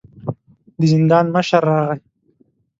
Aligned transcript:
د 0.79 0.81
زندان 0.93 1.25
مشر 1.35 1.61
راغی. 1.69 1.99